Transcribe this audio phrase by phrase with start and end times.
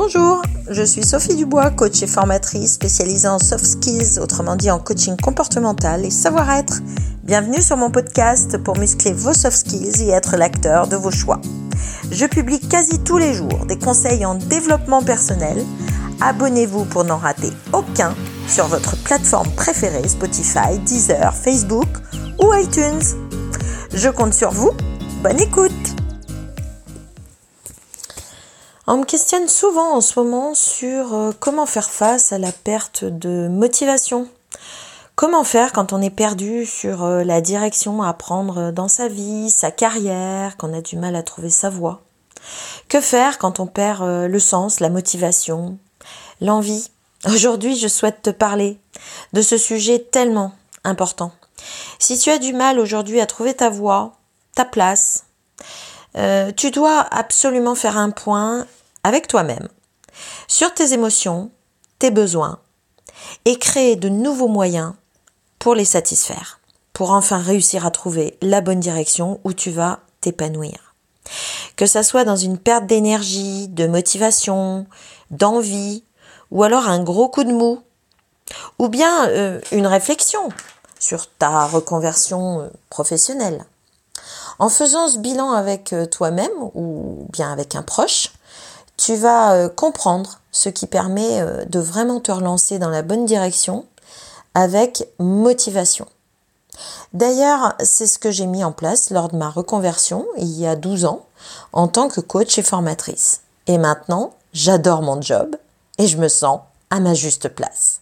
[0.00, 4.78] Bonjour, je suis Sophie Dubois, coach et formatrice spécialisée en soft skills, autrement dit en
[4.78, 6.82] coaching comportemental et savoir-être.
[7.24, 11.40] Bienvenue sur mon podcast pour muscler vos soft skills et être l'acteur de vos choix.
[12.12, 15.64] Je publie quasi tous les jours des conseils en développement personnel.
[16.20, 18.14] Abonnez-vous pour n'en rater aucun
[18.46, 21.88] sur votre plateforme préférée Spotify, Deezer, Facebook
[22.40, 23.02] ou iTunes.
[23.92, 24.70] Je compte sur vous.
[25.24, 25.97] Bonne écoute
[28.88, 33.04] on me questionne souvent en ce moment sur euh, comment faire face à la perte
[33.04, 34.26] de motivation.
[35.14, 39.50] Comment faire quand on est perdu sur euh, la direction à prendre dans sa vie,
[39.50, 42.00] sa carrière, qu'on a du mal à trouver sa voie?
[42.88, 45.76] Que faire quand on perd euh, le sens, la motivation,
[46.40, 46.90] l'envie?
[47.26, 48.78] Aujourd'hui, je souhaite te parler
[49.34, 50.52] de ce sujet tellement
[50.84, 51.32] important.
[51.98, 54.14] Si tu as du mal aujourd'hui à trouver ta voie,
[54.54, 55.24] ta place,
[56.56, 58.66] tu dois absolument faire un point
[59.04, 59.68] avec toi-même
[60.48, 61.50] sur tes émotions,
[61.98, 62.58] tes besoins
[63.44, 64.94] et créer de nouveaux moyens
[65.58, 66.60] pour les satisfaire,
[66.92, 70.94] pour enfin réussir à trouver la bonne direction où tu vas t'épanouir.
[71.76, 74.86] Que ça soit dans une perte d'énergie, de motivation,
[75.30, 76.04] d'envie,
[76.50, 77.82] ou alors un gros coup de mou,
[78.78, 80.48] ou bien euh, une réflexion
[80.98, 83.64] sur ta reconversion euh, professionnelle.
[84.58, 88.32] En faisant ce bilan avec euh, toi-même ou bien avec un proche,
[88.96, 93.24] tu vas euh, comprendre ce qui permet euh, de vraiment te relancer dans la bonne
[93.24, 93.86] direction
[94.54, 96.06] avec motivation.
[97.12, 100.74] D'ailleurs, c'est ce que j'ai mis en place lors de ma reconversion il y a
[100.74, 101.24] 12 ans
[101.72, 103.42] en tant que coach et formatrice.
[103.68, 105.56] Et maintenant, j'adore mon job
[105.98, 108.00] et je me sens à ma juste place.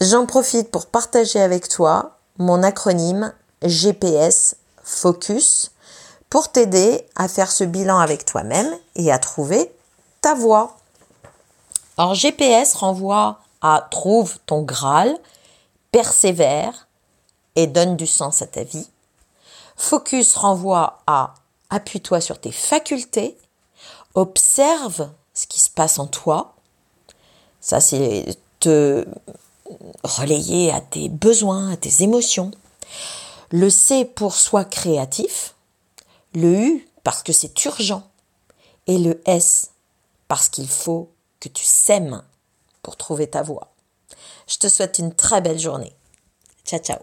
[0.00, 4.56] J'en profite pour partager avec toi mon acronyme GPS
[4.90, 5.70] Focus
[6.28, 9.72] pour t'aider à faire ce bilan avec toi-même et à trouver
[10.20, 10.76] ta voix.
[11.96, 15.16] Alors GPS renvoie à trouve ton Graal,
[15.92, 16.88] persévère
[17.56, 18.88] et donne du sens à ta vie.
[19.76, 21.34] Focus renvoie à
[21.70, 23.38] appuie-toi sur tes facultés,
[24.14, 26.54] observe ce qui se passe en toi.
[27.60, 29.06] Ça, c'est te
[30.02, 32.50] relayer à tes besoins, à tes émotions.
[33.50, 35.54] Le C pour soi créatif.
[36.34, 38.08] Le U parce que c'est urgent.
[38.86, 39.70] Et le S
[40.28, 42.22] parce qu'il faut que tu s'aimes
[42.82, 43.72] pour trouver ta voie.
[44.46, 45.94] Je te souhaite une très belle journée.
[46.64, 46.98] Ciao ciao